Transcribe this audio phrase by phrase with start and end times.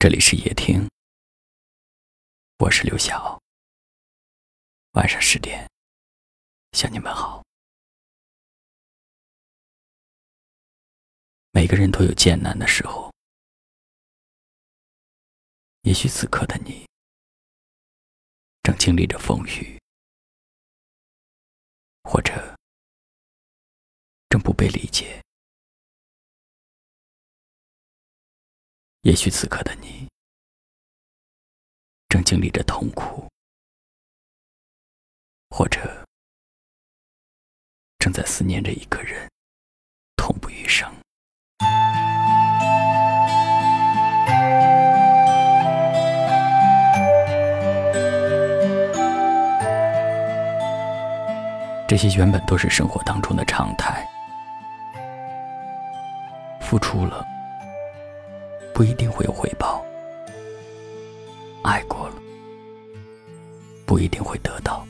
[0.00, 0.88] 这里是夜听，
[2.58, 3.42] 我是刘晓。
[4.92, 5.68] 晚上十点，
[6.70, 7.42] 向你们好。
[11.50, 13.12] 每个人都有艰难的时候，
[15.82, 16.86] 也许此刻的你
[18.62, 19.80] 正经历着风雨，
[22.04, 22.56] 或者
[24.28, 25.20] 正不被理解。
[29.08, 30.06] 也许此刻的你
[32.10, 33.26] 正经历着痛苦，
[35.48, 36.04] 或者
[37.98, 39.26] 正在思念着一个人，
[40.14, 40.86] 痛不欲生。
[51.88, 54.06] 这些原本都是生活当中的常态，
[56.60, 57.37] 付出了。
[58.78, 59.84] 不一定会有回报，
[61.64, 62.14] 爱过了
[63.84, 64.86] 不一定会得到。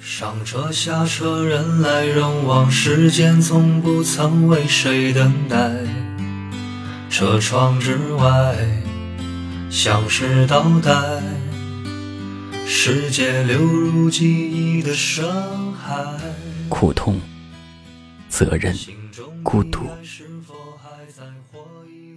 [0.00, 5.70] 上车下车，人来人往，时间从不曾为谁等待。
[7.10, 8.56] 车窗之外，
[9.68, 10.94] 像是倒带，
[12.66, 15.94] 世界流入记忆的深海。
[16.70, 17.20] 苦痛、
[18.30, 18.74] 责任、
[19.42, 19.80] 孤独。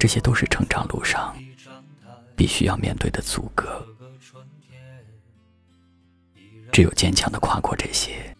[0.09, 1.37] 这些都是成长路上
[2.35, 3.87] 必须要面对的阻隔，
[6.71, 8.35] 只有坚强的跨过这些，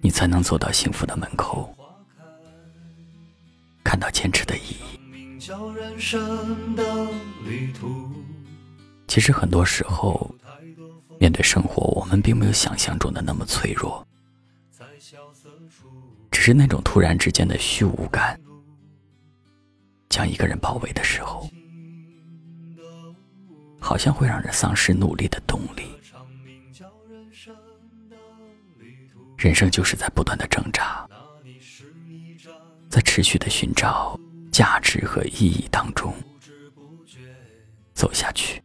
[0.00, 1.72] 你才能走到幸福的门口，
[3.84, 5.38] 看到坚持的意义。
[9.06, 10.34] 其实很多时候，
[11.20, 14.04] 面对生活，我们并没有想象中的那么脆弱，
[16.32, 18.36] 只是那种突然之间的虚无感。
[20.16, 21.46] 将一个人包围的时候，
[23.78, 25.82] 好像会让人丧失努力的动力。
[29.36, 31.06] 人生就是在不断的挣扎，
[32.88, 34.18] 在持续的寻找
[34.50, 36.14] 价值和意义当中
[37.92, 38.62] 走下去。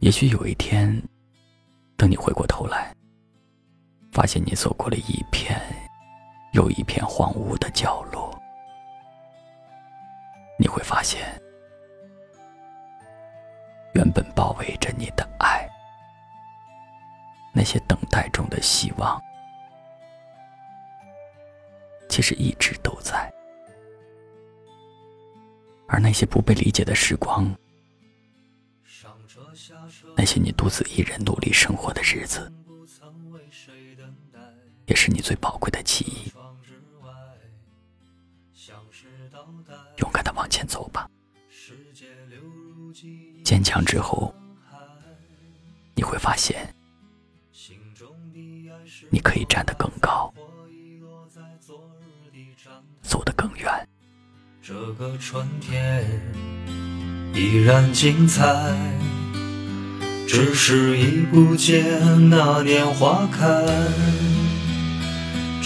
[0.00, 1.00] 也许有一天，
[1.96, 2.92] 等你回过头来，
[4.10, 5.56] 发现你走过了一片。
[6.52, 8.36] 有一片荒芜的角落，
[10.58, 11.40] 你会发现，
[13.94, 15.68] 原本包围着你的爱，
[17.52, 19.20] 那些等待中的希望，
[22.08, 23.32] 其实一直都在。
[25.86, 27.54] 而那些不被理解的时光，
[30.16, 32.52] 那些你独自一人努力生活的日子，
[34.86, 36.32] 也是你最宝贵的记忆。
[39.98, 41.08] 勇敢的往前走吧，
[43.44, 44.34] 坚强之后，
[45.94, 46.74] 你会发现，
[49.10, 50.32] 你可以站得更高，
[53.02, 53.88] 走得更远。
[54.62, 56.04] 这个春天
[57.34, 58.44] 依然精彩，
[60.26, 64.37] 只是已不见那年花开。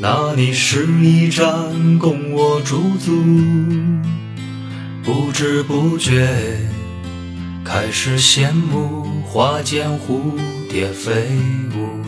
[0.00, 3.10] 那里是一站供我驻足，
[5.02, 6.28] 不知不觉
[7.64, 10.20] 开始羡慕花间蝴
[10.70, 11.10] 蝶飞
[11.74, 12.07] 舞。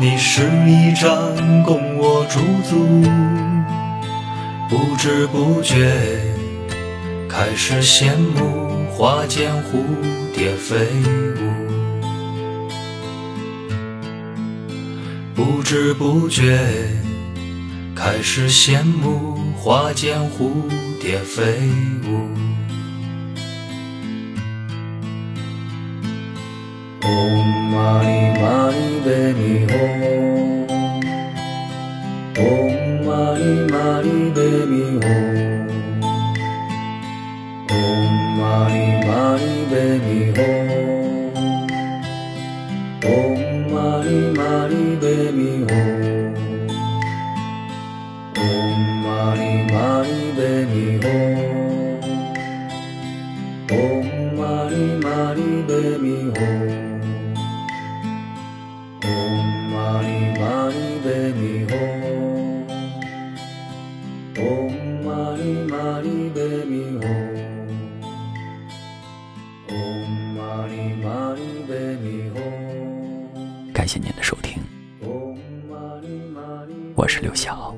[0.00, 3.02] 你是一站供我驻足，
[4.70, 5.92] 不知不觉。
[7.28, 9.84] 开始羡慕花间蝴
[10.34, 10.86] 蝶飞
[11.36, 11.42] 舞，
[15.34, 16.58] 不知不觉
[17.94, 20.50] 开始羡慕花间蝴
[20.98, 21.42] 蝶飞
[22.08, 22.30] 舞。
[27.10, 29.74] んまにまりべみほ
[32.66, 32.68] ん
[33.04, 33.36] ま
[33.70, 34.00] ま
[59.90, 61.74] 嗡嘛呢嘛呢呗咪吽，
[64.46, 64.70] 嗡
[70.32, 72.38] 嘛呢嘛呢呗咪吽。
[73.72, 74.62] 感谢您的收听，
[76.94, 77.74] 我是刘晓。